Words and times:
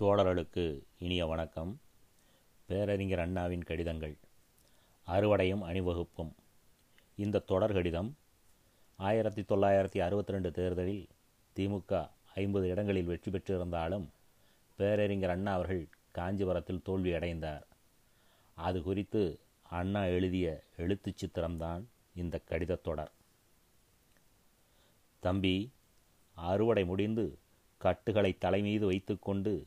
தோழர்களுக்கு 0.00 0.82
இனிய 0.98 1.26
வணக்கம். 1.26 1.80
பேரறிஞர் 2.66 3.18
அண்ணாவின் 3.18 3.62
கடிதங்கள். 3.62 4.16
அறுவடையும் 5.06 5.60
அணிவகுப்பும். 5.60 6.32
இந்த 7.16 7.38
தொடர் 7.38 7.72
கடிதம் 7.72 8.16
ஆயிரத்தி 8.96 9.42
தொள்ளாயிரத்தி 9.42 9.98
அறுபத்தி 9.98 10.32
ரெண்டு 10.32 10.50
தேர்தலில் 10.50 11.08
திமுக 11.56 12.08
ஐம்பது 12.34 12.68
இடங்களில் 12.68 13.04
வெற்றி 13.04 13.30
பெற்றிருந்தாலும் 13.30 14.08
பேரறிஞர் 14.76 15.30
அண்ணா 15.30 15.52
அவர்கள் 15.52 15.88
காஞ்சிபுரத்தில் 16.10 16.82
தோல்வி 16.82 17.12
அடைந்தார். 17.12 17.66
அது 18.54 18.82
குறித்து 18.82 19.38
அண்ணா 19.62 20.04
எழுதிய 20.04 20.62
எழுத்துச் 20.76 21.24
சித்திரம்தான் 21.24 21.82
இந்த 22.14 22.38
கடிதத் 22.38 22.82
தொடர். 22.82 23.10
தம்பி 25.20 25.72
அறுவடை 26.34 26.84
முடிந்து 26.84 27.38
கட்டுகளை 27.78 28.38
தலைமீது 28.38 28.86
வைத்துக்கொண்டு 28.86 29.66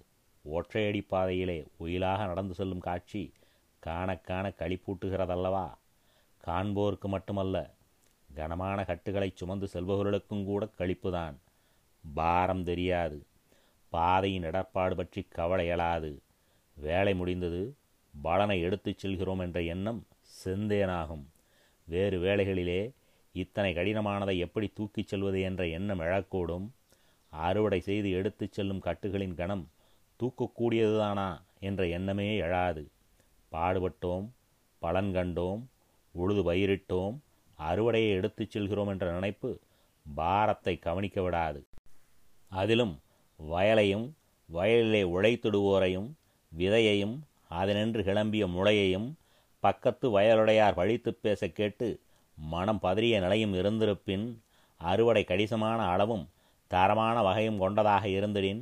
ஒற்றையடி 0.50 1.06
பாதையிலே 1.08 1.66
உயிலாக 1.78 2.26
நடந்து 2.26 2.54
செல்லும் 2.54 2.80
காட்சி 2.80 3.34
காண 3.80 4.18
காண 4.18 4.52
களிப்பூட்டுகிறதல்லவா? 4.58 5.74
காண்போருக்கு 6.46 7.08
மட்டுமல்ல 7.08 7.74
கனமான 8.34 8.84
கட்டுகளை 8.84 9.32
சுமந்து 9.36 9.68
செல்பவர்களுக்கும் 9.74 10.44
கூட 10.44 10.68
கழிப்புதான் 10.78 11.36
பாரம் 12.14 12.64
தெரியாது. 12.64 13.26
பாதையின் 13.90 14.44
இடர்பாடு 14.44 14.96
பற்றி 14.96 15.26
கவலை 15.30 15.68
எழாது. 15.70 16.18
வேலை 16.74 17.16
முடிந்தது 17.16 17.76
பலனை 18.22 18.62
எடுத்துச் 18.62 18.98
செல்கிறோம் 18.98 19.40
என்ற 19.40 19.62
எண்ணம் 19.62 20.06
செந்தேனாகும். 20.46 21.24
வேறு 21.86 22.20
வேலைகளிலே 22.20 22.92
இத்தனை 23.34 23.74
கடினமானதை 23.74 24.38
எப்படி 24.38 24.72
தூக்கிச் 24.74 25.08
செல்வது 25.08 25.42
என்ற 25.42 25.68
எண்ணம் 25.68 26.00
எழக்கூடும். 26.00 26.70
அறுவடை 27.30 27.80
செய்து 27.80 28.12
எடுத்துச் 28.12 28.54
செல்லும் 28.54 28.80
கட்டுகளின் 28.80 29.36
கணம் 29.36 29.70
தூக்கக்கூடியதுதானா 30.22 31.28
என்ற 31.60 31.88
எண்ணமே 31.88 32.40
எழாது. 32.42 32.84
பாடுபட்டோம் 33.52 34.26
பலன் 34.80 35.14
கண்டோம் 35.14 35.62
உழுது 36.12 36.54
பயிரிட்டோம் 36.54 37.16
அறுவடையை 37.60 38.10
எடுத்துச் 38.10 38.52
செல்கிறோம் 38.52 38.88
என்ற 38.88 39.12
நினைப்பு 39.12 39.60
பாரத்தை 40.06 40.80
கவனிக்க 40.80 41.22
விடாது. 41.22 41.68
அதிலும் 42.50 43.00
வயலையும் 43.50 44.08
வயலிலே 44.54 45.04
உழைத்திடுவோரையும் 45.04 46.10
விதையையும் 46.58 47.16
அதனின்று 47.50 48.02
கிளம்பிய 48.04 48.46
முளையையும் 48.48 49.14
பக்கத்து 49.60 50.20
வயலுடையார் 50.20 50.76
வழித்துப் 50.76 51.22
பேச 51.22 51.48
கேட்டு 51.48 51.88
மனம் 52.38 52.80
பதறிய 52.82 53.20
நிலையும் 53.20 53.54
இருந்திருப்பின் 53.54 54.26
அறுவடை 54.78 55.24
கடிசமான 55.24 55.82
அளவும் 55.86 56.30
தரமான 56.68 57.22
வகையும் 57.22 57.58
கொண்டதாக 57.58 58.08
இருந்திடின் 58.08 58.62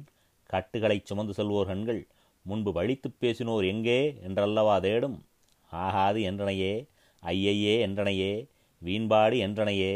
கட்டுகளைச் 0.49 1.05
சுமந்து 1.05 1.33
செல்வோர் 1.37 1.65
கண்கள் 1.65 2.01
முன்பு 2.45 2.71
வழித்துப் 2.71 3.17
பேசினோர் 3.21 3.65
எங்கே 3.67 3.99
என்றல்லவா 4.21 4.79
தேடும்? 4.79 5.17
ஆகாது 5.71 6.21
என்றனையே 6.21 6.73
ஐயையே 7.23 7.79
என்றனையே 7.79 8.31
வீண்பாடு 8.81 9.37
என்றனையே 9.37 9.93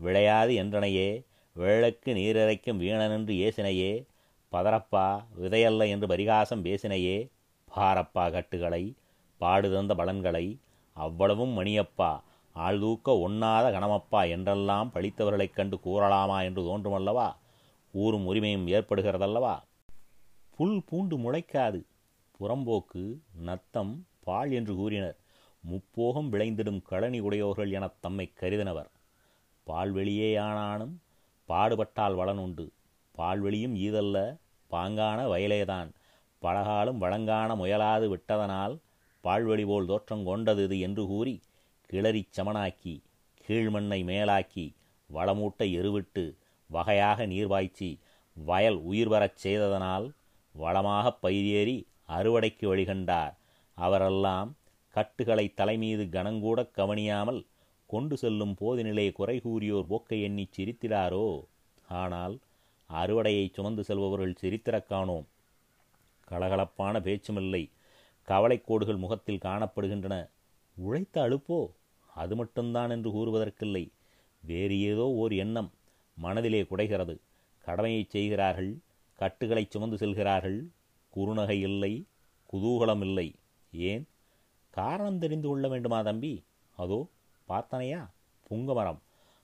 விளையாது 0.00 0.54
என்றனையே 0.54 1.08
வேளக்கு 1.56 2.14
நீரிறைக்கும் 2.14 2.80
வீணனென்று 2.80 3.34
ஏசினையே 3.46 3.92
பதறப்பா 4.52 5.06
விதையல்ல 5.38 5.86
என்று 5.88 6.06
பரிகாசம் 6.06 6.64
பேசினையே 6.64 7.16
பாரப்பா 7.68 8.30
கட்டுகளை 8.30 8.82
பாடுதந்த 9.40 9.92
பலன்களை 9.94 10.46
அவ்வளவும் 10.96 11.58
மணியப்பா 11.58 12.10
ஆழ்தூக்க 12.56 13.08
ஒண்ணாத 13.26 13.66
கணமப்பா 13.72 14.20
என்றெல்லாம் 14.28 14.92
பழித்தவர்களைக் 14.94 15.52
கண்டு 15.52 15.76
கூறலாமா 15.76 16.44
என்று 16.44 16.62
தோன்றுமல்லவா? 16.62 17.28
கூறும் 17.94 18.26
உரிமையும் 18.26 18.68
ஏற்படுகிறதல்லவா? 18.68 19.54
புல் 20.58 20.82
பூண்டு 20.88 21.16
முளைக்காது. 21.18 21.80
புறம்போக்கு 22.34 23.02
நத்தம் 23.40 23.92
பால் 24.20 24.52
என்று 24.52 24.74
கூறினர். 24.74 25.16
முப்போகம் 25.64 26.32
விளைந்திடும் 26.32 26.82
கழனி 26.90 27.20
உடையோர்கள் 27.20 27.70
எனத் 27.70 28.00
தம்மை 28.00 28.32
கருதினவர். 28.40 28.90
பால்வெளியேயானானும் 29.66 30.94
பாடுபட்டால் 31.48 32.14
வளனுண்டு 32.14 32.64
பால்வெளியும் 33.14 33.76
ஈதல்ல 33.76 34.16
பாங்கான 34.70 35.26
வயலேதான். 35.28 35.90
பலகாலும் 36.42 36.98
வழங்கான 36.98 37.54
முயலாது 37.54 38.08
விட்டதனால் 38.08 38.74
பால்வெளி 39.24 39.64
போல் 39.66 39.86
தோற்றம் 39.86 40.24
கொண்டது 40.24 40.62
இது 40.64 40.80
என்று 40.80 41.06
கூறி 41.06 41.34
கிளறிச் 41.90 42.32
சமனாக்கி 42.36 42.94
கீழ்மண்ணை 43.44 44.04
மேலாக்கி 44.04 44.66
வளமூட்டை 45.10 45.68
எருவிட்டு 45.78 46.24
வகையாக 46.70 47.26
நீர்வாய்ச்சி 47.26 47.88
வயல் 48.36 48.78
உயிர் 48.82 49.08
வரச் 49.08 49.36
செய்ததனால் 49.36 50.06
வளமாகப் 50.58 51.18
பயிரேறி 51.22 51.86
அறுவடைக்கு 52.08 52.66
வழிகண்டார். 52.66 53.34
அவரெல்லாம் 53.74 54.56
கட்டுகளை 54.88 55.54
தலைமீது 55.54 56.04
கனங்கூடக் 56.04 56.70
கவனியாமல் 56.70 57.46
கொண்டு 57.86 58.16
செல்லும் 58.16 58.56
போதினிலே 58.60 59.12
குறை 59.12 59.40
கூறியோர் 59.40 59.86
போக்கை 59.86 60.22
எண்ணிச் 60.22 60.60
சிரித்திடாரோ? 60.60 61.44
ஆனால் 61.88 62.38
அறுவடையை 62.92 63.52
சுமந்து 63.52 63.84
செல்பவர்கள் 63.84 64.34
சிரித்திரக் 64.42 64.86
காணோம். 64.86 65.26
கலகலப்பான 66.30 67.00
பேச்சுமில்லை. 67.00 67.70
கவலைக்கோடுகள் 68.28 68.96
முகத்தில் 68.96 69.38
காணப்படுகின்றன. 69.38 70.28
உழைத்த 70.76 71.28
அழுப்போ? 71.28 71.70
அது 72.14 72.36
மட்டும்தான் 72.36 72.90
என்று 72.90 73.10
கூறுவதற்கில்லை. 73.10 73.90
வேறு 74.42 74.80
ஏதோ 74.80 75.06
ஓர் 75.12 75.32
எண்ணம் 75.32 75.72
மனதிலே 76.16 76.62
குடைகிறது. 76.62 77.18
கடமையை 77.58 78.06
செய்கிறார்கள். 78.08 78.78
கட்டுகளை 79.14 79.66
சுமந்து 79.70 79.96
செல்கிறார்கள். 79.96 80.68
குறுநகை 81.16 81.60
இல்லை 81.60 82.06
குதூகலம் 82.52 83.00
இல்லை. 83.00 83.34
ஏன்? 83.72 84.08
காரணம் 84.70 85.18
தெரிந்து 85.18 85.48
கொள்ள 85.48 85.68
வேண்டுமா 85.68 86.02
தம்பி? 86.02 86.44
அதோ 86.76 87.08
பார்த்தனையா? 87.48 88.10
புங்கமரம். 88.50 88.98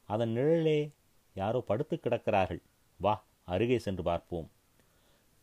அதன் 0.06 0.30
நிழலே 0.30 0.90
யாரோ 1.34 1.60
படுத்து 1.60 2.00
கிடக்கிறார்கள். 2.02 2.62
வா 2.96 3.24
அருகே 3.44 3.78
சென்று 3.78 4.02
பார்ப்போம். 4.02 4.50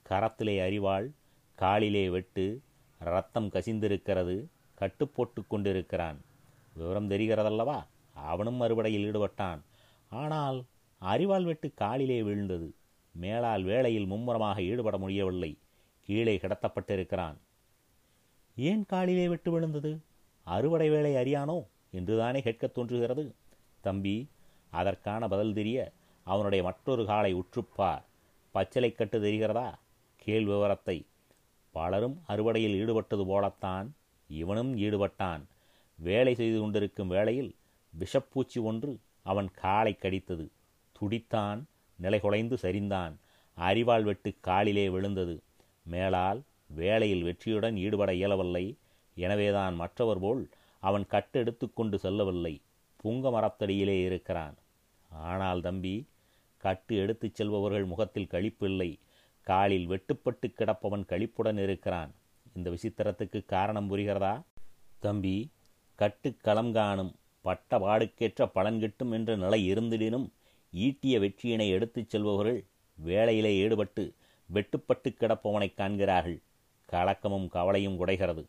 கரத்திலே 0.10 0.62
அறிவாள் 0.62 1.12
காலிலே 1.56 2.10
வெட்டு 2.10 2.62
ரத்தம் 3.00 3.48
கசிந்திருக்கிறது 3.48 4.46
கட்டுப்போட்டு 4.80 5.48
கொண்டிருக்கிறான். 5.48 6.22
விவரம் 6.74 7.10
தெரிகிறதல்லவா? 7.10 7.84
அவனும் 8.14 8.62
அறுவடையில் 8.62 9.06
ஈடுபட்டான். 9.08 9.60
ஆனால் 10.10 10.64
அறிவால் 11.00 11.44
வெட்டு 11.44 11.74
காலிலே 11.74 12.24
விழுந்தது. 12.24 12.74
மேலால் 13.18 13.64
வேளையில் 13.64 14.06
மும்முரமாக 14.06 14.62
ஈடுபட 14.62 14.98
முடியவில்லை. 14.98 15.58
கீழே 16.04 16.38
கிடத்தப்பட்டிருக்கிறான். 16.38 17.36
ஏன் 18.56 18.86
காலிலே 18.86 19.28
வெட்டு 19.28 19.52
விழுந்தது? 19.52 20.00
அறுவடை 20.44 20.90
வேலை 20.90 21.16
அறியானோ? 21.16 21.66
என்றுதானே 21.92 22.42
கேட்கத் 22.42 22.74
தோன்றுகிறது. 22.74 23.36
தம்பி 23.82 24.28
அதற்கான 24.72 25.28
பதில் 25.28 25.54
தெரிய 25.54 25.92
அவனுடைய 26.24 26.64
மற்றொரு 26.64 27.06
காலை 27.06 27.36
உற்றுப்பார். 27.36 28.02
பச்சலை 28.52 28.92
கட்டு 28.92 29.22
தெரிகிறதா? 29.22 29.74
கேள் 30.16 30.46
விவரத்தை. 30.46 31.06
பலரும் 31.72 32.22
அறுவடையில் 32.28 32.76
ஈடுபட்டது 32.76 33.26
போலத்தான் 33.26 33.96
இவனும் 34.28 34.78
ஈடுபட்டான். 34.78 35.44
வேலை 35.96 36.36
செய்து 36.36 36.60
கொண்டிருக்கும் 36.60 37.08
வேளையில் 37.08 37.56
விஷப்பூச்சி 38.00 38.62
ஒன்று 38.62 39.00
அவன் 39.22 39.52
காலை 39.52 39.98
கடித்தது. 40.00 40.48
துடித்தான் 41.00 41.64
நிலைகுலைந்து 42.02 42.58
சரிந்தான். 42.62 43.14
அறிவால் 43.54 44.04
வெட்டு 44.04 44.34
காலிலே 44.40 44.90
விழுந்தது. 44.90 45.42
மேலால் 45.84 46.42
வேலையில் 46.68 47.24
வெற்றியுடன் 47.24 47.78
ஈடுபட 47.78 48.14
இயலவில்லை. 48.14 48.76
எனவேதான் 49.16 49.76
மற்றவர் 49.76 50.20
போல் 50.20 50.50
அவன் 50.80 51.06
கட்டெடுத்து 51.08 51.74
கொண்டு 51.74 52.00
செல்லவில்லை. 52.00 52.62
புங்க 53.04 53.32
மரத்தடியிலே 53.32 54.04
இருக்கிறான். 54.04 54.56
ஆனால் 55.10 55.62
தம்பி 55.62 56.08
கட்டு 56.58 56.96
எடுத்துச் 56.96 57.36
செல்பவர்கள் 57.36 57.86
முகத்தில் 57.86 58.32
கழிப்பில்லை. 58.32 59.00
காலில் 59.42 59.90
வெட்டுப்பட்டு 59.90 60.54
கிடப்பவன் 60.54 61.06
கழிப்புடன் 61.06 61.58
இருக்கிறான். 61.58 62.12
இந்த 62.56 62.70
விசித்திரத்துக்கு 62.70 63.46
காரணம் 63.46 63.92
புரிகிறதா? 63.92 64.42
தம்பி 65.00 65.50
கட்டு 65.96 66.36
களம் 66.38 66.72
காணும் 66.72 67.16
பட்ட 67.42 67.80
பாடுக்கேற்ற 67.80 68.46
பலன் 68.46 68.80
கிட்டும் 68.80 69.12
என்ற 69.12 69.36
நிலை 69.36 69.74
இருந்திடினும் 69.74 70.30
ஈட்டிய 70.86 71.16
வெற்றியினை 71.24 71.68
எடுத்துச் 71.70 72.10
செல்பவர்கள் 72.10 72.60
வேலையிலே 72.98 73.52
ஈடுபட்டு 73.64 74.04
வெட்டுப்பட்டு 74.50 75.10
கிடப்பவனை 75.12 75.74
காண்கிறார்கள். 75.74 76.40
கலக்கமும் 76.90 77.48
கவலையும் 77.48 77.98
குடைகிறது. 78.00 78.44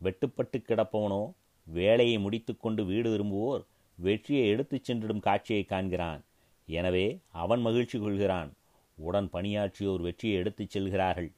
வெட்டுப்பட்டு 0.00 0.58
கிடப்பவனோ 0.68 1.22
வேலையை 1.66 2.18
முடித்துக்கொண்டு 2.18 2.82
வீடு 2.84 3.08
திரும்புவோர் 3.14 3.62
வெற்றியை 3.98 4.46
எடுத்துச் 4.48 4.86
சென்றிடும் 4.86 5.24
காட்சியை 5.26 5.64
காண்கிறான். 5.64 6.22
எனவே 6.68 7.06
அவன் 7.42 7.60
மகிழ்ச்சி 7.60 7.98
கொள்கிறான். 7.98 8.50
உடன் 8.98 9.28
பணியாற்றியோர் 9.30 10.00
வெற்றியை 10.00 10.36
எடுத்துச் 10.36 10.72
செல்கிறார்கள். 10.74 11.30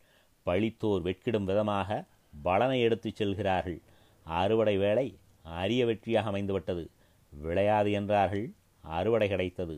பழித்தோர் 0.47 1.03
வெட்கிடும் 1.09 1.49
விதமாக 1.51 1.91
பலனை 2.43 2.79
எடுத்துச் 2.81 3.17
செல்கிறார்கள். 3.17 3.79
அறுவடை 4.27 4.77
வேலை 4.77 5.07
அரிய 5.43 5.83
வெற்றியாக 5.87 6.31
அமைந்துவிட்டது. 6.33 6.85
விளையாது 7.33 7.91
என்றார்கள். 7.93 8.47
அறுவடை 8.85 9.29
கிடைத்தது. 9.29 9.77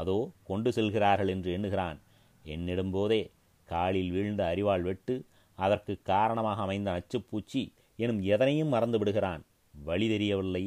அதோ 0.00 0.16
கொண்டு 0.48 0.70
செல்கிறார்கள் 0.72 1.30
என்று 1.34 1.50
எண்ணுகிறான். 1.56 1.98
என்னிடும்போதே 2.44 3.22
காலில் 3.68 4.10
வீழ்ந்த 4.10 4.42
அறிவாள் 4.52 4.84
வெட்டு 4.88 5.14
அதற்கு 5.58 5.92
காரணமாக 6.10 6.62
அமைந்த 6.62 6.88
நச்சுப்பூச்சி 6.96 7.62
எனும் 7.98 8.20
எதனையும் 8.34 8.72
மறந்து 8.74 8.98
விடுகிறான். 8.98 9.42
வழி 9.74 10.06
தெரியவில்லை 10.08 10.64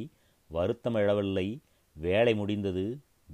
வருத்தம் 0.49 0.97
எழவில்லை 1.01 1.47
வேலை 1.95 2.33
முடிந்தது 2.35 2.85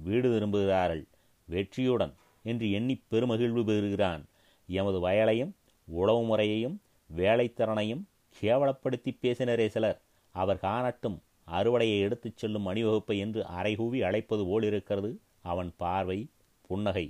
வீடு 0.06 0.28
திரும்புகிறார்கள் 0.34 1.04
வெற்றியுடன் 1.48 2.12
என்று 2.44 2.66
எண்ணி 2.70 2.94
பெருமகிழ்வு 3.10 3.62
பெறுகிறான். 3.64 4.22
எமது 4.68 4.98
வயலையும் 5.06 5.52
உழவு 5.88 6.22
முறையையும் 6.30 6.76
வேலைத்திறனையும் 7.10 8.02
கேவலப்படுத்தி 8.36 9.10
பேசினரே 9.22 9.66
சிலர். 9.74 9.98
அவர் 10.34 10.62
காணட்டும் 10.66 11.16
அறுவடையை 11.58 11.98
எடுத்துச் 12.06 12.40
செல்லும் 12.40 12.66
அணிவகுப்பை 12.70 13.16
என்று 13.24 13.40
அறைகூவி 13.58 13.98
அழைப்பது 14.08 14.44
போல் 14.46 14.64
இருக்கிறது 14.70 15.10
அவன் 15.52 15.70
பார்வை 15.76 16.18
புன்னகை. 16.66 17.06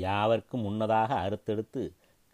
யாவர்க்கும் 0.00 0.64
முன்னதாக 0.66 1.10
அறுத்தெடுத்து 1.24 1.82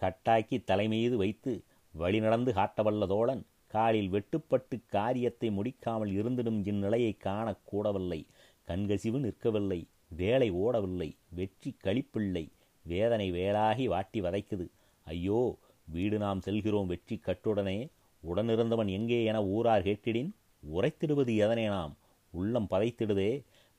கட்டாக்கி 0.02 0.58
தலைமீது 0.64 1.16
வைத்து 1.16 1.52
வழிநடந்து 1.94 2.50
காட்டவல்ல 2.52 3.06
தோழன் 3.06 3.42
காலில் 3.66 4.12
வெட்டுப்பட்டு 4.12 4.76
காரியத்தை 4.88 5.48
முடிக்காமல் 5.50 6.12
இருந்திடும் 6.12 6.60
இந்நிலையை 6.64 7.12
காணக்கூடவில்லை 7.24 8.20
கண்கசிவு 8.68 9.18
நிற்கவில்லை 9.20 9.80
வேலை 10.16 10.48
ஓடவில்லை 10.62 11.10
வெற்றி 11.30 11.70
கழிப்பில்லை 11.84 12.44
வேதனை 12.84 13.26
வேலாகி 13.32 13.84
வாட்டி 13.84 14.20
வதைக்குது. 14.20 14.66
ஐயோ 15.06 15.40
வீடு 15.88 16.16
நாம் 16.18 16.40
செல்கிறோம் 16.40 16.90
வெற்றி 16.92 17.16
கட்டுடனே 17.26 17.78
உடனிருந்தவன் 18.22 18.90
எங்கே 18.90 19.18
என 19.24 19.38
ஊரார் 19.54 19.86
கேட்டிடின் 19.88 20.30
உரைத்திடுவது 20.62 21.32
எதனே 21.36 21.66
நாம்? 21.68 21.94
உள்ளம் 22.32 22.68
பதைத்திடுதே 22.70 23.30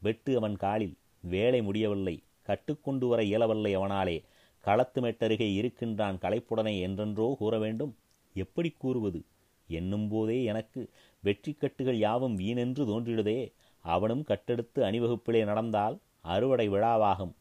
வெட்டு 0.02 0.32
அவன் 0.38 0.56
காலில் 0.56 0.96
வேலை 1.22 1.62
முடியவில்லை. 1.62 2.24
கட்டுக்கொண்டு 2.42 3.08
வர 3.08 3.24
இயலவில்லை 3.24 3.78
அவனாலே. 3.78 4.24
களத்து 4.60 5.02
மெட்டருகே 5.02 5.54
இருக்கின்றான் 5.54 6.18
களைப்புடனே 6.18 6.80
என்றென்றோ 6.80 7.36
கூற 7.38 7.60
வேண்டும்? 7.60 7.96
எப்படி 8.34 8.76
கூறுவது? 8.78 9.26
என்னும்போதே 9.68 10.44
எனக்கு. 10.44 10.90
வெற்றி 11.20 11.54
கட்டுகள் 11.54 11.98
யாவும் 11.98 12.40
வீணென்று 12.40 12.84
தோன்றிடுதே. 12.86 13.52
அவனும் 13.80 14.24
கட்டெடுத்து 14.24 14.84
அணிவகுப்பிலே 14.84 15.44
நடந்தால் 15.44 16.00
அறுவடை 16.22 16.70
விழாவாகும். 16.70 17.34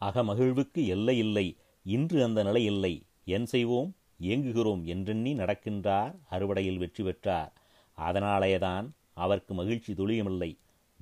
அகமகிழ்வுக்கு 0.00 0.86
எல்லை 0.86 1.18
இல்லை. 1.18 1.56
இன்று 1.82 2.24
அந்த 2.24 2.42
நிலை 2.42 2.64
இல்லை. 2.64 3.02
என் 3.24 3.46
செய்வோம்? 3.46 3.96
இயங்குகிறோம் 4.20 4.82
என்றெண்ணி 4.84 5.34
நடக்கின்றார் 5.34 6.14
அறுவடையில் 6.30 6.78
வெற்றி 6.78 7.04
பெற்றார். 7.04 7.52
அதனாலேதான் 7.94 8.94
அவர்க்கு 9.14 9.54
மகிழ்ச்சி 9.54 9.92
துளியுமில்லை. 9.92 10.58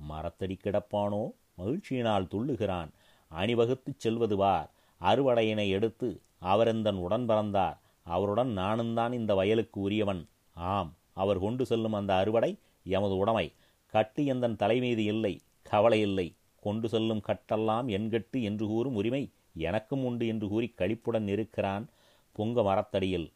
மரத்தடி 0.09 0.57
கிடப்பானோ 0.63 1.31
மகிழ்ச்சியினால் 1.57 2.29
துள்ளுகிறான். 2.33 2.89
அணிவகுத்துச் 3.31 4.01
செல்வது 4.03 4.35
வார். 4.35 4.69
அறுவடையினை 5.01 5.69
எடுத்து 5.69 6.09
அவரெந்தன் 6.37 6.95
உடன் 6.95 7.25
பறந்தார். 7.25 7.77
அவருடன் 8.03 8.51
நானும் 8.51 8.93
தான் 8.93 9.13
இந்த 9.13 9.35
வயலுக்கு 9.35 9.81
உரியவன். 9.81 10.27
ஆம் 10.53 10.91
அவர் 11.13 11.39
கொண்டு 11.39 11.65
செல்லும் 11.65 11.93
அந்த 11.93 12.15
அறுவடை 12.15 12.57
எமது 12.83 13.17
உடைமை. 13.17 13.51
கட்டு 13.93 14.25
எந்தன் 14.25 14.55
தலைமீது 14.55 15.03
இல்லை 15.03 15.41
கவலை 15.63 15.99
இல்லை. 16.01 16.35
கொண்டு 16.59 16.89
செல்லும் 16.89 17.21
கட்டெல்லாம் 17.27 17.87
என்கட்டு 17.97 18.41
என்று 18.41 18.67
கூறும் 18.67 18.95
உரிமை 18.95 19.31
எனக்கும் 19.53 20.05
உண்டு 20.05 20.27
என்று 20.27 20.47
கூறி 20.47 20.67
கழிப்புடன் 20.67 21.27
இருக்கிறான் 21.27 21.85
பொங்க 22.31 22.63
மரத்தடியில். 22.63 23.31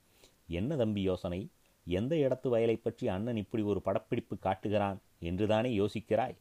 என்ன 0.47 0.75
தம்பி 0.75 1.01
யோசனை? 1.01 1.49
எந்த 1.85 2.15
இடத்து 2.15 2.47
வயலை 2.47 2.75
பற்றி 2.75 3.07
அண்ணன் 3.07 3.35
இப்படி 3.35 3.63
ஒரு 3.63 3.81
படப்பிடிப்பு 3.81 4.37
காட்டுகிறான்? 4.37 4.97
என்றுதானே 5.19 5.77
யோசிக்கிறாய்? 5.77 6.35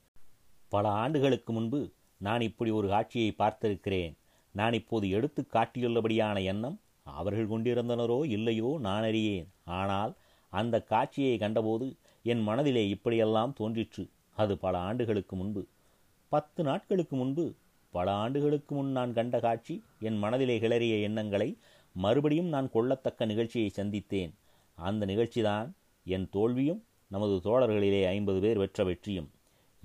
பல 0.68 0.88
ஆண்டுகளுக்கு 0.88 1.52
முன்பு 1.52 1.92
நான் 2.18 2.40
இப்படி 2.40 2.70
ஒரு 2.70 2.88
காட்சியை 2.88 3.34
பார்த்திருக்கிறேன். 3.38 4.14
நான் 4.54 4.72
இப்போது 4.72 5.10
எடுத்து 5.10 5.46
காட்டியுள்ளபடியான 5.52 6.42
எண்ணம் 6.42 6.80
அவர்கள் 7.02 7.48
கொண்டிருந்தனரோ 7.48 8.24
இல்லையோ 8.26 8.76
நான் 8.80 9.02
அறியேன். 9.02 9.48
ஆனால் 9.64 10.12
அந்த 10.52 10.82
காட்சியை 10.82 11.38
கண்டபோது 11.38 11.96
என் 12.22 12.42
மனதிலே 12.42 12.88
இப்படியெல்லாம் 12.88 13.52
தோன்றிற்று. 13.52 14.04
அது 14.36 14.58
பல 14.58 14.78
ஆண்டுகளுக்கு 14.78 15.36
முன்பு. 15.36 15.62
பத்து 16.28 16.62
நாட்களுக்கு 16.62 17.16
முன்பு 17.16 17.54
பல 17.90 18.12
ஆண்டுகளுக்கு 18.12 18.74
முன் 18.74 18.90
நான் 18.90 19.12
கண்ட 19.12 19.40
காட்சி 19.40 19.74
என் 20.00 20.18
மனதிலே 20.18 20.58
கிளறிய 20.58 21.00
எண்ணங்களை 21.00 21.56
மறுபடியும் 21.92 22.46
நான் 22.46 22.68
கொள்ளத்தக்க 22.74 23.26
நிகழ்ச்சியை 23.26 23.70
சந்தித்தேன். 23.76 24.32
அந்த 24.74 25.06
நிகழ்ச்சிதான் 25.06 25.68
என் 26.04 26.28
தோல்வியும் 26.30 26.82
நமது 27.08 27.34
தோழர்களிலே 27.44 28.06
ஐம்பது 28.06 28.40
பேர் 28.40 28.58
வெற்ற 28.58 28.84
வெற்றியும். 28.84 29.28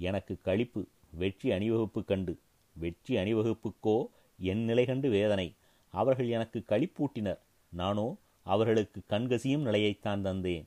எனக்கு 0.08 0.34
களிப்பு 0.48 0.82
வெற்றி 1.22 1.48
அணிவகுப்பு 1.52 2.02
கண்டு. 2.12 2.34
வெற்றி 2.76 3.14
அணிவகுப்புக்கோ 3.16 3.98
என் 4.40 4.64
நிலை 4.70 4.86
கண்டு 4.86 5.08
வேதனை. 5.10 5.48
அவர்கள் 5.94 6.30
எனக்கு 6.38 6.60
களிப்பூட்டினர் 6.72 7.42
நானோ 7.74 8.08
அவர்களுக்கு 8.46 9.00
கண்கசியும் 9.14 9.66
நிலையைத்தான் 9.66 10.24
தந்தேன். 10.28 10.66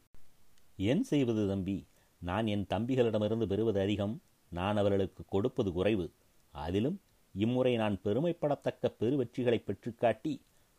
என் 0.90 1.02
செய்வது 1.02 1.42
தம்பி? 1.48 1.76
நான் 2.20 2.46
என் 2.46 2.66
தம்பிகளிடமிருந்து 2.72 3.46
பெறுவது 3.52 3.78
அதிகம். 3.81 4.14
நான் 4.52 4.76
அவர்களுக்கு 4.76 5.22
கொடுப்பது 5.28 5.70
குறைவு. 5.72 6.06
அதிலும் 6.54 6.98
இம்முறை 7.34 7.72
நான் 7.82 7.96
பெருமைப்படத்தக்க 8.04 8.90
பெருவெற்றிகளை 9.00 9.58
பெற்றுக்காட்டி 9.60 10.32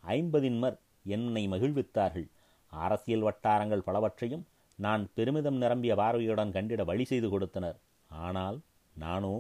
ஐம்பதின்மர் 0.04 0.78
என்னை 1.16 1.44
மகிழ்வித்தார்கள். 1.54 2.28
அரசியல் 2.74 3.26
வட்டாரங்கள் 3.28 3.88
பலவற்றையும் 3.88 4.46
நான் 4.80 5.04
பெருமிதம் 5.18 5.60
நிரம்பிய 5.64 5.94
பார்வையுடன் 5.96 6.54
கண்டிட 6.56 6.82
வழி 6.86 7.06
செய்து 7.12 7.28
கொடுத்தனர். 7.30 7.78
ஆனால் 8.26 8.58
நானோ 8.96 9.36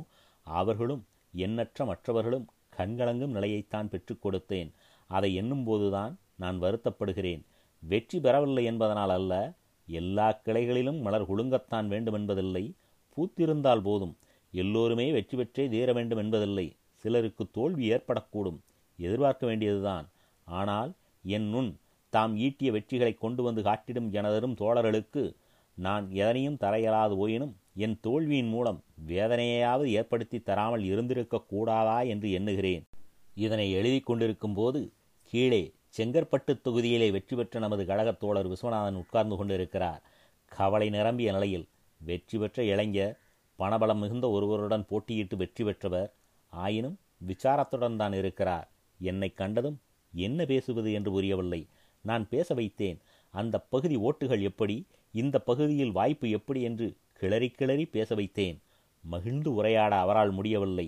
அவர்களும் 0.47 1.03
எண்ணற்ற 1.33 1.85
மற்றவர்களும் 1.85 2.47
கண்கலங்கும் 2.77 3.35
நிலையைத்தான் 3.35 3.89
பெற்றுக் 3.89 4.23
கொடுத்தேன். 4.25 4.69
அதை 5.09 5.29
எண்ணும்போதுதான் 5.41 6.13
நான் 6.35 6.57
வருத்தப்படுகிறேன். 6.61 7.41
வெற்றி 7.83 8.17
பெறவில்லை 8.19 8.63
என்பதனால் 8.63 9.09
அல்ல 9.09 9.33
எல்லா 9.87 10.27
கிளைகளிலும் 10.45 10.99
மலர் 11.01 11.29
குழுங்கத்தான் 11.29 11.87
வேண்டும் 11.87 12.13
என்பதில்லை 12.13 12.63
பூத்திருந்தால் 13.17 13.81
போதும். 13.81 14.13
எல்லோருமே 14.53 15.11
வெற்றி 15.11 15.35
பெற்றே 15.37 15.65
தீர 15.69 15.89
வேண்டும் 15.93 16.17
என்பதில்லை. 16.17 16.67
சிலருக்கு 17.03 17.43
தோல்வி 17.51 17.85
ஏற்படக்கூடும். 17.91 18.59
எதிர்பார்க்க 18.99 19.43
வேண்டியதுதான். 19.45 20.05
ஆனால் 20.47 20.91
என் 21.25 21.47
நுண் 21.49 21.71
தாம் 22.13 22.33
ஈட்டிய 22.37 22.69
வெற்றிகளை 22.71 23.13
கொண்டு 23.17 23.41
வந்து 23.43 23.61
காட்டிடும் 23.61 24.11
எனதரும் 24.11 24.55
தோழர்களுக்கு 24.55 25.23
நான் 25.75 26.11
எதனையும் 26.11 26.57
தர 26.57 26.79
இயலாது 26.79 27.27
போயினும் 27.27 27.53
என் 27.75 27.99
தோல்வியின் 28.01 28.47
மூலம் 28.47 28.83
வேதனையாவது 29.07 29.85
ஏற்படுத்தி 29.85 30.39
தராமல் 30.39 30.83
இருந்திருக்க 30.83 31.41
கூடாதா 31.41 32.01
என்று 32.01 32.31
எண்ணுகிறேன். 32.31 32.87
இதனை 33.35 33.71
எழுதி 33.71 33.99
கொண்டிருக்கும் 33.99 34.53
போது 34.53 34.91
கீழே 35.23 35.73
செங்கற்பட்டு 35.97 36.59
தொகுதியிலே 36.63 37.11
வெற்றி 37.11 37.35
பெற்ற 37.35 37.59
நமது 37.59 37.85
கழகத் 37.85 38.19
தோழர் 38.19 38.47
விஸ்வநாதன் 38.47 38.95
உட்கார்ந்து 38.95 39.35
கொண்டிருக்கிறார். 39.35 40.01
கவலை 40.45 40.89
நிரம்பிய 40.89 41.31
நிலையில் 41.31 41.67
வெற்றி 41.97 42.37
பெற்ற 42.37 42.63
இளைஞர் 42.63 43.19
பணபலம் 43.59 43.95
மிகுந்த 43.95 44.29
ஒருவருடன் 44.29 44.85
போட்டியிட்டு 44.89 45.35
வெற்றி 45.35 45.63
பெற்றவர் 45.63 46.13
ஆயினும் 46.49 46.99
விசாரத்துடன் 47.27 47.95
தான் 47.95 48.13
இருக்கிறார். 48.13 48.71
என்னை 48.99 49.33
கண்டதும் 49.33 49.79
என்ன 50.13 50.45
பேசுவது 50.45 50.93
என்று 50.93 51.11
புரியவில்லை. 51.11 51.67
நான் 52.01 52.27
பேச 52.29 52.55
வைத்தேன். 52.55 52.99
அந்த 53.31 53.59
பகுதி 53.59 53.97
ஓட்டுகள் 53.97 54.41
எப்படி? 54.41 54.87
இந்த 55.21 55.39
பகுதியில் 55.39 55.91
வாய்ப்பு 55.91 56.27
எப்படி 56.29 56.61
என்று 56.61 56.87
கிளறி 57.13 57.49
கிளறி 57.49 57.85
பேச 57.85 58.09
வைத்தேன். 58.15 58.57
மகிழ்ந்து 59.03 59.49
உரையாட 59.53 59.95
அவரால் 59.95 60.31
முடியவில்லை. 60.31 60.87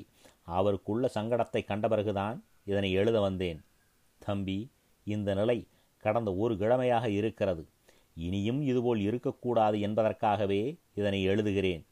அவருக்குள்ள 0.57 1.05
சங்கடத்தை 1.13 1.61
கண்ட 1.65 1.85
பிறகுதான் 1.87 2.37
இதனை 2.65 2.89
எழுத 2.91 3.17
வந்தேன். 3.19 3.59
தம்பி 4.21 4.59
இந்த 5.07 5.33
நிலை 5.33 5.57
கடந்த 6.03 6.29
ஒரு 6.35 6.53
கிழமையாக 6.55 7.05
இருக்கிறது. 7.09 7.63
இனியும் 8.17 8.61
இதுபோல் 8.61 8.99
இருக்கக்கூடாது 8.99 9.77
என்பதற்காகவே 9.79 10.61
இதனை 10.95 11.19
எழுதுகிறேன். 11.27 11.83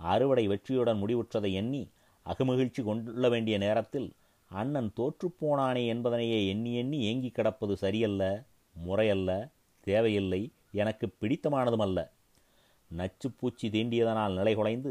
அறுவடை 0.00 0.44
வெற்றியுடன் 0.46 1.00
முடிவுற்றதை 1.02 1.50
எண்ணி 1.52 1.82
அகமகிழ்ச்சி 2.26 2.82
கொள்ள 2.84 3.28
வேண்டிய 3.28 3.56
நேரத்தில் 3.58 4.08
அண்ணன் 4.50 4.90
தோற்றுப்போனானே 4.96 5.82
என்பதனையே 5.94 6.40
எண்ணி 6.48 6.72
எண்ணி 6.74 6.98
ஏங்கி 7.04 7.30
கிடப்பது 7.30 7.76
சரியல்ல 7.76 8.22
முறையல்ல 8.76 9.30
தேவையில்லை. 9.86 10.42
எனக்கு 10.74 11.06
பிடித்தமானதுமல்ல. 11.20 11.98
நச்சுப்பூச்சி 12.90 13.66
தீண்டியதனால் 13.74 14.36
நிலைகுலைந்து 14.38 14.90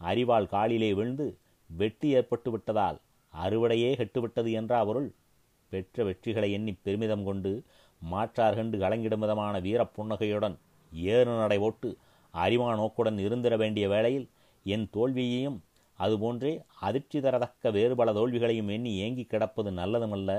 அறிவால் 0.00 0.46
காலிலே 0.46 0.94
விழுந்து 0.94 1.26
வெட்டி 1.70 2.08
ஏற்பட்டு 2.08 2.50
விட்டதால் 2.50 2.98
அறுவடையே 3.34 3.90
கெட்டுவிட்டது 3.96 4.50
என்றா 4.52 4.84
பொருள். 4.84 5.08
பெற்ற 5.72 6.04
வெற்றிகளை 6.04 6.50
எண்ணி 6.50 6.72
பெருமிதம் 6.82 7.24
கொண்டு 7.24 7.52
மாற்றார்கண்டு 8.02 8.76
கலங்கிடும் 8.78 9.18
விதமான 9.18 9.58
வீரப் 9.58 9.94
புன்னகையுடன் 9.94 10.56
ஏறு 10.92 11.32
நடை 11.38 11.58
ஓட்டு 11.58 11.88
அறிவா 12.34 12.76
நோக்குடன் 12.76 13.18
இருந்திட 13.18 13.56
வேண்டிய 13.56 13.88
வேளையில் 13.88 14.26
என் 14.66 14.86
தோல்வியையும் 14.92 15.58
அதுபோன்றே 15.98 16.52
அதிர்ச்சி 16.80 17.18
தரத்தக்க 17.20 17.72
வேறு 17.72 17.94
பல 17.94 18.12
தோல்விகளையும் 18.12 18.68
எண்ணி 18.68 18.96
ஏங்கி 18.96 19.24
கிடப்பது 19.24 19.70
நல்லதுமல்ல. 19.70 20.30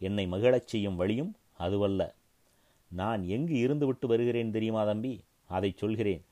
என்னை 0.00 0.26
மகிழச் 0.26 0.68
செய்யும் 0.68 0.96
வழியும் 0.96 1.32
அதுவல்ல. 1.56 2.00
நான் 2.94 3.22
எங்கு 3.28 3.54
இருந்துவிட்டு 3.54 4.06
வருகிறேன் 4.06 4.50
தெரியுமா 4.50 4.84
தம்பி? 4.84 5.24
அதை 5.46 5.72
சொல்கிறேன். 5.76 6.24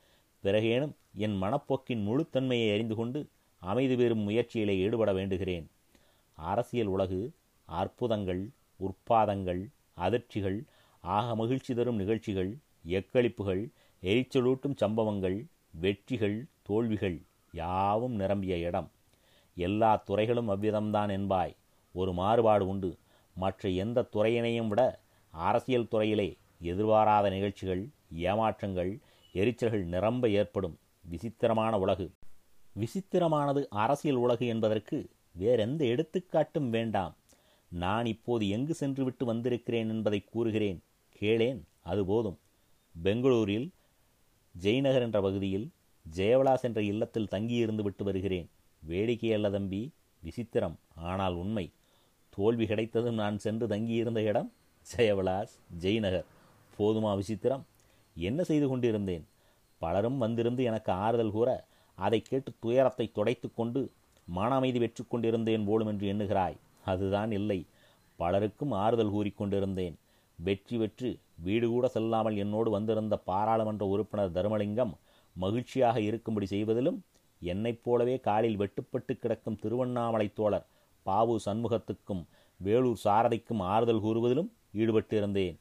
பிறகேனும் 0.43 0.93
என் 1.13 1.41
மனப்போக்கின் 1.41 2.07
முழுத்தன்மையை 2.07 2.73
அறிந்து 2.73 2.95
கொண்டு 2.95 3.29
அமைதி 3.59 3.95
பெறும் 3.95 4.29
முயற்சியிலே 4.29 4.75
ஈடுபட 4.77 5.13
வேண்டுகிறேன். 5.13 5.65
அரசியல் 6.33 6.87
உலகு 6.87 7.31
அற்புதங்கள் 7.65 8.49
உற்பாதங்கள் 8.79 9.61
அதிர்ச்சிகள் 9.97 10.63
ஆக 11.01 11.35
மகிழ்ச்சி 11.35 11.73
தரும் 11.73 11.95
நிகழ்ச்சிகள் 11.95 12.57
எக்களிப்புகள் 12.87 13.69
எரிச்சலூட்டும் 14.03 14.75
சம்பவங்கள் 14.75 15.45
வெற்றிகள் 15.71 16.45
தோல்விகள் 16.61 17.21
யாவும் 17.51 18.15
நிரம்பிய 18.15 18.57
இடம். 18.57 18.91
எல்லா 19.55 19.91
துறைகளும் 19.95 20.49
அவ்விதம்தான் 20.49 21.11
என்பாய். 21.17 21.55
ஒரு 21.91 22.13
மாறுபாடு 22.13 22.67
உண்டு. 22.67 22.97
மற்ற 23.35 23.69
எந்த 23.69 24.07
துறையினையும் 24.13 24.67
விட 24.67 24.99
அரசியல் 25.31 25.87
துறையிலே 25.87 26.37
எதிர்பாராத 26.63 27.29
நிகழ்ச்சிகள் 27.29 27.81
ஏமாற்றங்கள் 28.17 28.91
எரிச்சல்கள் 29.33 29.83
நிரம்ப 29.83 30.29
ஏற்படும் 30.29 30.77
விசித்திரமான 31.09 31.79
உலகு. 31.79 32.07
விசித்திரமானது 32.79 33.61
அரசியல் 33.69 34.15
உலகு 34.15 34.45
என்பதற்கு 34.47 34.97
வேறெந்த 35.33 35.85
எடுத்துக்காட்டும் 35.85 36.69
வேண்டாம். 36.69 37.13
நான் 37.71 38.05
இப்போது 38.05 38.49
எங்கு 38.49 38.73
சென்று 38.73 39.03
விட்டு 39.03 39.25
வந்திருக்கிறேன் 39.25 39.89
என்பதை 39.89 40.19
கூறுகிறேன். 40.31 40.79
கேளேன் 41.19 41.61
அது 41.83 42.05
போதும். 42.05 42.37
பெங்களூரில் 43.01 43.67
ஜெய்நகர் 44.61 45.01
என்ற 45.01 45.21
பகுதியில் 45.21 45.67
ஜெயவலாஸ் 46.15 46.61
என்ற 46.61 46.81
இல்லத்தில் 46.81 47.27
தங்கியிருந்து 47.27 47.83
விட்டு 47.83 48.03
வருகிறேன். 48.03 48.47
வேடிக்கை 48.83 49.33
அல்ல 49.33 49.49
தம்பி 49.49 49.81
விசித்திரம் 50.23 50.75
ஆனால் 50.95 51.35
உண்மை. 51.35 51.65
தோல்வி 52.29 52.65
கிடைத்ததும் 52.65 53.15
நான் 53.15 53.37
சென்று 53.37 53.67
தங்கியிருந்த 53.67 54.21
இடம் 54.21 54.51
ஜெயவலாஸ் 54.95 55.53
ஜெய்நகர். 55.79 56.25
போதுமா 56.77 57.11
விசித்திரம்? 57.19 57.63
என்ன 58.15 58.43
செய்து 58.43 58.67
கொண்டிருந்தேன்? 58.67 59.25
பலரும் 59.81 60.17
வந்திருந்து 60.17 60.63
எனக்கு 60.63 60.91
ஆறுதல் 60.91 61.31
கூற 61.31 61.49
அதை 61.97 62.21
கேட்டு 62.21 62.51
துயரத்தை 62.59 63.11
துடைத்து 63.11 63.53
கொண்டு 63.53 63.91
மன 64.27 64.55
அமைதி 64.55 64.79
வெற்றி 64.79 65.03
கொண்டிருந்தேன் 65.03 65.65
போலும் 65.65 65.87
என்று 65.87 66.05
எண்ணுகிறாய். 66.13 66.57
அதுதான் 66.85 67.31
இல்லை. 67.31 67.65
பலருக்கும் 68.19 68.71
ஆறுதல் 68.71 69.13
கூறிக்கொண்டிருந்தேன் 69.13 69.95
வெற்றி 70.39 70.77
வெற்று 70.77 71.09
வீடு 71.35 71.67
கூட 71.69 71.87
செல்லாமல் 71.87 72.35
என்னோடு 72.35 72.69
வந்திருந்த 72.69 73.15
பாராளுமன்ற 73.29 73.83
உறுப்பினர் 73.85 74.35
தர்மலிங்கம் 74.37 74.93
மகிழ்ச்சியாக 75.35 75.97
இருக்கும்படி 76.01 76.45
செய்வதிலும் 76.45 76.99
என்னைப் 77.41 77.83
போலவே 77.83 78.15
காலில் 78.19 78.59
வெட்டுப்பட்டு 78.61 79.13
கிடக்கும் 79.13 79.59
திருவண்ணாமலை 79.61 80.27
தோழர் 80.33 80.65
பாவு 81.05 81.35
சண்முகத்துக்கும் 81.45 82.23
வேலூர் 82.59 83.03
சாரதிக்கும் 83.03 83.61
ஆறுதல் 83.73 84.03
கூறுவதிலும் 84.03 84.49
ஈடுபட்டிருந்தேன். 84.73 85.57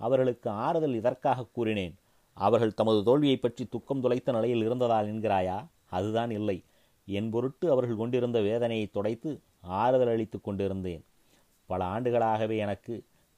அவர்களுக்கு 0.00 0.50
ஆறுதல் 0.50 0.94
இதற்காக 0.94 1.46
கூறினேன். 1.52 1.94
அவர்கள் 2.36 2.74
தமது 2.74 3.04
தோல்வியை 3.04 3.36
பற்றி 3.36 3.64
துக்கம் 3.64 4.02
துளைத்த 4.02 4.32
நிலையில் 4.32 4.64
இருந்ததால் 4.64 5.08
என்கிறாயா? 5.12 5.58
அதுதான் 5.90 6.30
இல்லை. 6.30 6.58
என் 7.06 7.30
பொருட்டு 7.30 7.70
அவர்கள் 7.70 7.96
கொண்டிருந்த 7.96 8.40
வேதனையை 8.40 8.86
துடைத்து 8.86 9.40
ஆறுதல் 9.60 10.08
அளித்துக் 10.08 10.44
கொண்டிருந்தேன். 10.44 11.04
பல 11.66 11.84
ஆண்டுகளாகவே 11.84 12.56
எனக்கு 12.58 12.94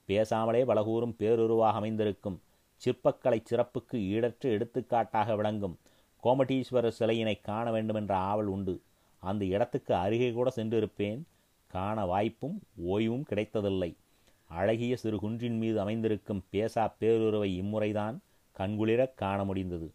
பேசாமலே 0.09 0.61
பலகூறும் 0.64 1.16
பேருருவாக 1.19 1.73
அமைந்திருக்கும் 1.73 2.40
சிற்பக்கலை 2.83 3.38
சிறப்புக்கு 3.50 3.99
ஈடற்ற 4.12 4.40
எடுத்துக்காட்டாக 4.40 5.37
விளங்கும் 5.37 5.78
கோமட்டீஸ்வரர் 6.23 6.97
சிலையினை 6.99 7.40
காண 7.42 7.71
வேண்டுமென்ற 7.71 8.16
ஆவல் 8.16 8.47
உண்டு. 8.47 8.81
அந்த 9.19 9.45
இடத்துக்கு 9.45 9.95
அருகே 9.95 10.33
கூட 10.33 10.52
சென்றிருப்பேன். 10.57 11.21
காண 11.66 12.04
வாய்ப்பும் 12.07 12.61
ஓய்வும் 12.87 13.23
கிடைத்ததில்லை. 13.23 13.97
அழகிய 14.52 14.97
சிறு 14.97 15.18
குன்றின் 15.18 15.56
மீது 15.56 15.80
அமைந்திருக்கும் 15.80 16.44
பேசா 16.52 16.92
பேருருவை 17.00 17.44
இம்முறைதான் 17.44 18.18
கண்குளிரக் 18.59 19.14
காண 19.14 19.44
முடிந்தது. 19.44 19.92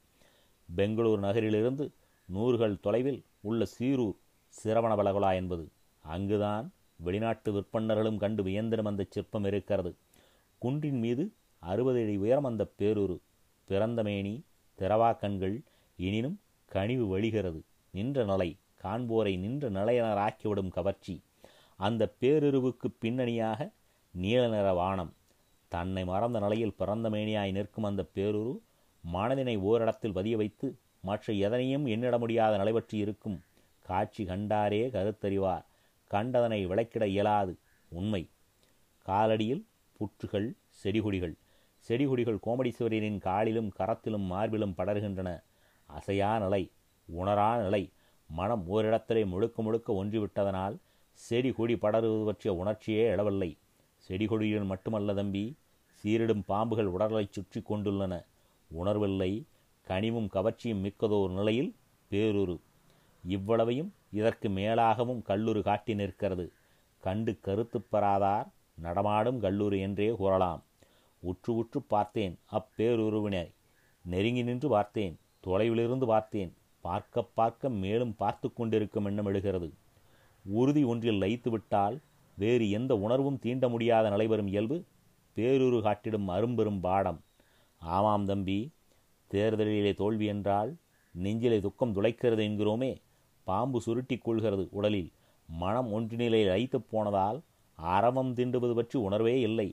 பெங்களூர் 0.75 1.19
நகரிலிருந்து 1.19 1.91
நூறுகள் 2.33 2.79
தொலைவில் 2.79 3.23
உள்ள 3.39 3.65
சீரூர் 3.65 4.15
சிரவணபலகுலா 4.63 5.33
என்பது. 5.33 5.69
அங்குதான் 6.01 6.71
வெளிநாட்டு 6.95 7.51
விற்பன்னர்களும் 7.53 8.17
கண்டு 8.17 8.43
வியந்திரம் 8.43 8.85
அந்த 8.85 9.05
சிற்பம் 9.09 9.43
இருக்கிறது. 9.43 9.95
குன்றின் 10.57 10.99
மீது 10.99 11.33
அறுபது 11.59 12.03
அடி 12.03 12.17
உயரம் 12.17 12.43
அந்த 12.43 12.67
பேரூரு 12.77 13.19
பிறந்தமேனி 13.67 14.41
திரவா 14.79 15.17
கண்கள் 15.17 15.61
எனினும் 15.97 16.39
கனிவு 16.65 17.17
வழிகிறது. 17.17 17.61
நின்ற 17.91 18.25
நிலை 18.25 18.57
காண்போரை 18.83 19.37
நின்ற 19.37 19.69
நிலையினராக்கிவிடும் 19.69 20.69
கவர்ச்சி. 20.69 21.21
அந்த 21.77 22.13
பேருருவுக்கு 22.21 22.85
பின்னணியாக 22.99 23.71
நீல 24.17 24.47
நிற 24.47 24.73
வானம். 24.73 25.13
தன்னை 25.67 26.05
மறந்த 26.05 26.39
நிலையில் 26.39 26.73
பிறந்த 26.73 27.09
மேனியாய் 27.09 27.51
நிற்கும் 27.51 27.83
அந்த 27.83 28.03
பேருரு 28.15 28.53
மனதினை 29.13 29.55
ஓரிடத்தில் 29.59 30.13
பதிய 30.13 30.37
வைத்து 30.37 30.77
மற்ற 31.01 31.33
எதனையும் 31.33 31.85
எண்ணிட 31.85 32.17
முடியாத 32.17 32.57
நிலைபற்றி 32.57 32.97
இருக்கும் 32.97 33.43
காட்சி 33.81 34.23
கண்டாரே 34.23 34.81
கருத்தறிவார். 34.89 35.65
கண்டதனை 36.07 36.67
விளக்கிட 36.67 37.05
இயலாது 37.07 37.57
உண்மை. 37.89 38.29
காலடியில் 39.07 39.63
புற்றுகள் 39.97 40.55
செடிகொடிகள். 40.83 41.35
செடிகொடிகள் 41.87 42.39
கோமடீஸ்வரரின் 42.45 43.19
காலிலும் 43.19 43.71
கரத்திலும் 43.79 44.27
மார்பிலும் 44.31 44.73
படர்கின்றன. 44.77 45.29
அசையா 45.89 46.31
நிலை 46.39 46.71
உணரா 47.19 47.61
நிலை. 47.61 47.83
மனம் 48.29 48.63
ஓரிடத்திலே 48.71 49.25
முழுக்க 49.25 49.61
முழுக்க 49.61 49.93
ஒன்றிவிட்டதனால் 49.93 50.75
செடி 51.13 51.51
கொடி 51.51 51.75
படருவது 51.75 52.25
பற்றிய 52.25 52.55
உணர்ச்சியே 52.55 53.05
எழவில்லை. 53.09 53.51
செடிகொடிகள் 54.07 54.65
மட்டுமல்ல 54.65 55.13
தம்பி 55.13 55.55
சீரிடும் 56.03 56.43
பாம்புகள் 56.47 56.89
உடலை 56.95 57.27
சுற்றி 57.29 57.61
கொண்டுள்ளன. 57.61 58.13
உணர்வில்லை 58.71 59.31
கனிவும் 59.87 60.29
கவர்ச்சியும் 60.33 60.83
மிக்கதோர் 60.83 61.31
நிலையில் 61.31 61.75
பேருரு. 62.11 62.57
இவ்வளவையும் 63.23 63.93
இதற்கு 64.11 64.49
மேலாகவும் 64.49 65.21
கல்லூரி 65.21 65.61
காட்டி 65.61 65.95
நிற்கிறது. 65.95 66.51
கண்டு 67.03 67.39
கருத்து 67.39 67.79
பெறாதார் 67.91 68.47
நடமாடும் 68.81 69.39
கல்லூரி 69.39 69.79
என்றே 69.79 70.09
கூறலாம். 70.11 70.61
உற்று 71.23 71.55
உற்று 71.55 71.81
பார்த்தேன் 71.81 72.39
அப்பேருருவினை 72.51 73.45
நெருங்கி 74.05 74.43
நின்று 74.43 74.69
பார்த்தேன் 74.69 75.15
தொலைவிலிருந்து 75.47 76.05
பார்த்தேன். 76.05 76.51
பார்க்க 76.81 77.23
பார்க்க 77.23 77.69
மேலும் 77.69 78.15
பார்த்து 78.15 78.53
கொண்டிருக்கும் 78.53 79.05
எண்ணம் 79.05 79.25
எழுகிறது. 79.25 79.69
உறுதி 80.45 80.83
ஒன்றில் 80.83 81.21
லயித்து 81.21 81.49
விட்டால் 81.49 81.99
வேறு 82.37 82.65
எந்த 82.69 82.93
உணர்வும் 82.95 83.39
தீண்ட 83.43 83.65
முடியாத 83.73 84.05
நிலைவரும் 84.09 84.49
இயல்பு 84.53 84.77
பேருரு 85.37 85.79
காட்டிடும் 85.81 86.27
அரும்பெரும் 86.27 86.79
பாடம். 86.79 87.19
ஆமாம் 87.81 88.25
தம்பி 88.25 88.59
தேர்தலிலே 89.31 89.91
தோல்வி 89.95 90.25
என்றால் 90.25 90.71
நெஞ்சிலே 91.15 91.57
துக்கம் 91.59 91.95
துளைக்கிறது 91.95 92.43
என்கிறோமே 92.47 92.91
பாம்பு 93.47 93.79
சுருட்டி 93.81 94.15
கொள்கிறது 94.17 94.63
உடலில் 94.71 95.09
மனம் 95.49 95.89
ஒன்றினிலே 95.93 96.41
லயித்து 96.49 96.79
போனதால் 96.91 97.37
அரவம் 97.77 98.31
தீண்டுவது 98.33 98.73
பற்றி 98.73 98.97
உணர்வே 98.99 99.35
இல்லை. 99.39 99.67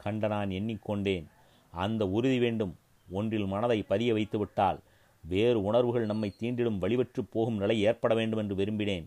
கண்ட 0.00 0.28
நான் 0.28 0.50
எண்ணிக்கொண்டேன் 0.50 1.26
அந்த 1.72 2.02
உறுதி 2.16 2.38
வேண்டும். 2.38 2.74
ஒன்றில் 3.08 3.46
மனதை 3.46 3.78
பதிய 3.82 4.10
வைத்துவிட்டால் 4.14 4.78
வேறு 5.24 5.58
உணர்வுகள் 5.62 6.06
நம்மை 6.06 6.28
தீண்டிடும் 6.40 6.80
வழிவற்று 6.82 7.22
போகும் 7.30 7.60
நிலை 7.62 7.76
ஏற்பட 7.80 8.12
வேண்டும் 8.14 8.40
என்று 8.42 8.54
விரும்பினேன். 8.54 9.06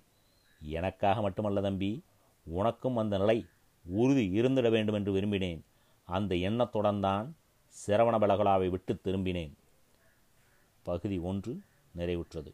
எனக்காக 0.62 1.22
மட்டுமல்ல 1.22 1.62
தம்பி 1.62 1.92
உனக்கும் 2.44 2.98
அந்த 2.98 3.18
நிலை 3.18 3.46
உறுதி 3.86 4.30
இருந்திட 4.30 4.70
வேண்டும் 4.70 4.96
என்று 4.96 5.16
விரும்பினேன். 5.16 5.62
அந்த 6.04 6.36
எண்ணத்துடன் 6.36 7.00
தான் 7.00 7.36
சிரவண 7.68 8.18
பலகலாவை 8.20 8.70
விட்டு 8.70 9.00
திரும்பினேன். 9.04 9.54
பகுதி 10.84 11.18
ஒன்று 11.18 11.62
நிறைவுற்றது. 11.98 12.54